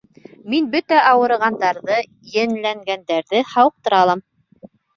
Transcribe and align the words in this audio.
Мин 0.53 0.69
бөтә 0.75 1.01
ауырығандарҙы, 1.09 1.99
енләнгәндәрҙе 2.39 3.45
һауыҡтыра 3.53 4.05
алам. 4.11 4.27